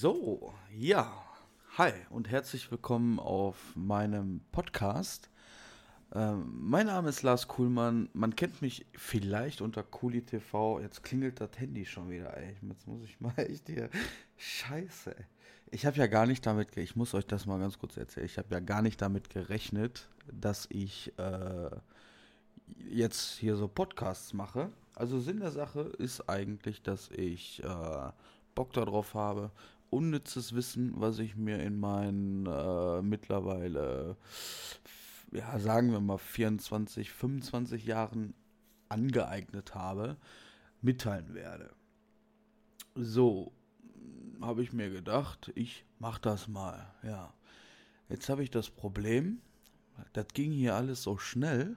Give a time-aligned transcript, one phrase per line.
[0.00, 1.12] So, ja.
[1.76, 5.28] Hi und herzlich willkommen auf meinem Podcast.
[6.14, 8.08] Ähm, mein Name ist Lars Kuhlmann.
[8.14, 10.80] Man kennt mich vielleicht unter Kuli TV.
[10.80, 12.56] Jetzt klingelt das Handy schon wieder, ey.
[12.66, 13.90] Jetzt muss ich mal echt hier.
[14.38, 15.14] Scheiße.
[15.70, 18.24] Ich habe ja gar nicht damit, ich muss euch das mal ganz kurz erzählen.
[18.24, 21.70] Ich habe ja gar nicht damit gerechnet, dass ich äh,
[22.88, 24.70] jetzt hier so Podcasts mache.
[24.94, 28.12] Also Sinn der Sache ist eigentlich, dass ich äh,
[28.54, 29.50] Bock darauf habe,
[29.90, 34.16] unnützes Wissen, was ich mir in meinen äh, mittlerweile,
[35.32, 38.34] ja, sagen wir mal 24, 25 Jahren
[38.88, 40.16] angeeignet habe,
[40.80, 41.70] mitteilen werde.
[42.94, 43.52] So,
[44.40, 47.32] habe ich mir gedacht, ich mach das mal, ja.
[48.08, 49.40] Jetzt habe ich das Problem,
[50.12, 51.76] das ging hier alles so schnell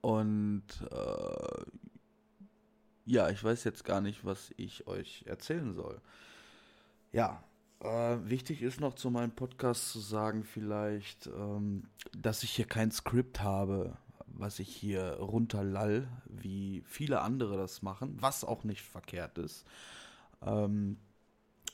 [0.00, 1.64] und äh,
[3.06, 6.00] ja, ich weiß jetzt gar nicht, was ich euch erzählen soll.
[7.12, 7.42] Ja,
[7.80, 11.84] äh, wichtig ist noch zu meinem Podcast zu sagen, vielleicht, ähm,
[12.16, 18.16] dass ich hier kein Skript habe, was ich hier runterlall, wie viele andere das machen,
[18.20, 19.64] was auch nicht verkehrt ist.
[20.42, 20.98] Ähm,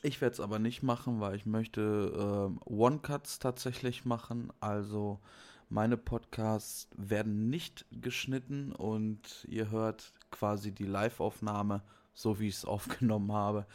[0.03, 4.53] ich werde es aber nicht machen, weil ich möchte äh, One-Cuts tatsächlich machen.
[4.61, 5.21] Also
[5.69, 11.83] meine Podcasts werden nicht geschnitten und ihr hört quasi die Live-Aufnahme,
[12.15, 13.67] so wie ich es aufgenommen habe.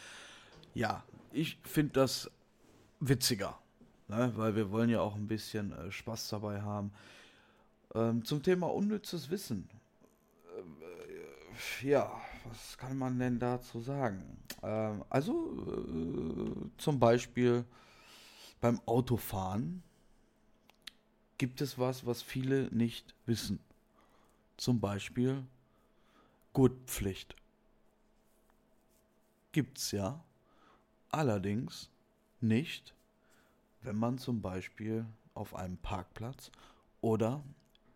[0.74, 2.30] Ja, ich finde das
[3.00, 3.58] witziger,
[4.08, 4.32] ne?
[4.36, 6.92] weil wir wollen ja auch ein bisschen äh, Spaß dabei haben.
[7.94, 9.70] Ähm, zum Thema unnützes Wissen.
[10.46, 12.12] Äh, ja,
[12.46, 14.38] was kann man denn dazu sagen?
[14.64, 15.34] Ähm, also
[15.68, 17.66] äh, zum Beispiel
[18.62, 19.84] beim Autofahren
[21.38, 23.60] gibt es was, was viele nicht wissen.
[24.58, 25.44] Zum Beispiel
[26.54, 27.36] Gurtpflicht.
[29.52, 30.24] Gibt's ja.
[31.12, 31.90] Allerdings
[32.40, 32.96] nicht,
[33.82, 36.52] wenn man zum Beispiel auf einem Parkplatz
[37.02, 37.44] oder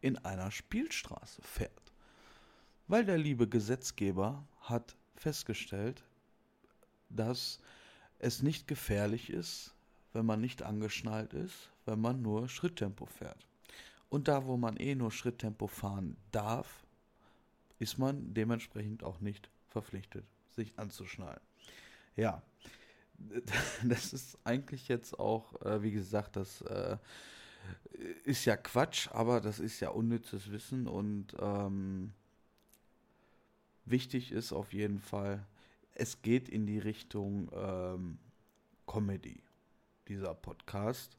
[0.02, 1.93] in einer Spielstraße fährt.
[2.87, 6.03] Weil der liebe Gesetzgeber hat festgestellt,
[7.09, 7.59] dass
[8.20, 9.73] es nicht gefährlich ist,
[10.14, 13.47] wenn man nicht angeschnallt ist, wenn man nur Schritttempo fährt.
[14.09, 16.86] Und da, wo man eh nur Schritttempo fahren darf,
[17.80, 21.42] ist man dementsprechend auch nicht verpflichtet, sich anzuschnallen.
[22.15, 22.42] Ja,
[23.83, 26.98] das ist eigentlich jetzt auch, äh, wie gesagt, das äh,
[28.23, 32.14] ist ja Quatsch, aber das ist ja unnützes Wissen und ähm,
[33.86, 35.45] wichtig ist auf jeden Fall,
[35.93, 38.17] es geht in die Richtung ähm,
[38.86, 39.42] Comedy,
[40.08, 41.17] dieser Podcast.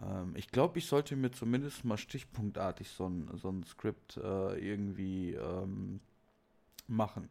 [0.00, 4.58] Ähm, ich glaube, ich sollte mir zumindest mal stichpunktartig so ein, so ein Skript äh,
[4.58, 6.00] irgendwie ähm,
[6.86, 7.28] machen.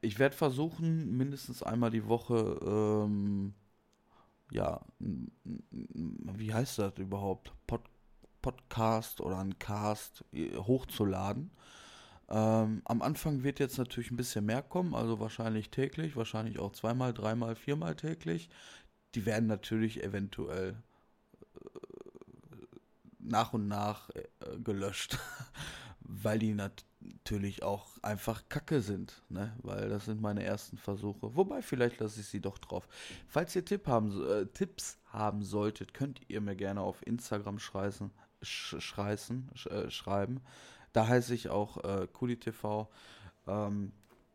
[0.00, 3.54] Ich werde versuchen, mindestens einmal die Woche, ähm,
[4.50, 7.52] ja, wie heißt das überhaupt?
[7.66, 7.82] Pod
[8.42, 11.50] Podcast oder ein Cast äh, hochzuladen.
[12.30, 16.72] Ähm, am Anfang wird jetzt natürlich ein bisschen mehr kommen, also wahrscheinlich täglich, wahrscheinlich auch
[16.72, 18.48] zweimal, dreimal, viermal täglich.
[19.14, 20.82] Die werden natürlich eventuell
[23.18, 25.18] nach und nach äh, gelöscht,
[26.10, 29.56] weil die natürlich auch einfach Kacke sind, ne?
[29.62, 31.36] Weil das sind meine ersten Versuche.
[31.36, 32.88] Wobei vielleicht lasse ich sie doch drauf.
[33.28, 38.10] Falls ihr Tipp haben, äh, Tipps haben solltet, könnt ihr mir gerne auf Instagram schreißen,
[38.42, 40.40] sch schreißen, sch äh, schreiben.
[40.92, 42.88] Da heiße ich auch äh, KuliTV.
[43.46, 43.92] Ähm,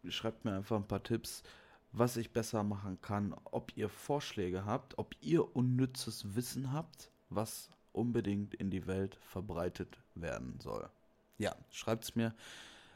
[0.08, 1.44] schreibt mir einfach ein paar Tipps,
[1.92, 7.70] was ich besser machen kann, ob ihr Vorschläge habt, ob ihr unnützes Wissen habt, was
[7.92, 10.90] unbedingt in die Welt verbreitet werden soll.
[11.38, 12.34] Ja, schreibt es mir.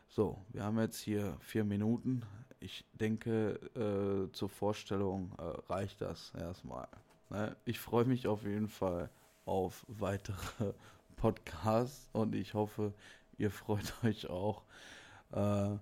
[0.08, 2.24] So, wir haben jetzt hier vier Minuten.
[2.60, 6.88] Ich denke, äh, zur Vorstellung äh, reicht das erstmal.
[7.30, 7.56] Ne?
[7.66, 9.10] Ich freue mich auf jeden Fall
[9.46, 10.74] auf weitere
[11.16, 12.94] Podcasts und ich hoffe,
[13.38, 14.64] ihr freut euch auch
[15.32, 15.78] äh,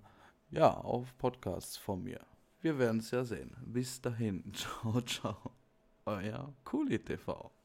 [0.50, 2.20] ja, auf Podcasts von mir.
[2.60, 3.56] Wir werden es ja sehen.
[3.66, 4.44] Bis dahin.
[4.52, 5.52] Ciao, ciao.
[6.04, 7.57] Euer Kuli TV.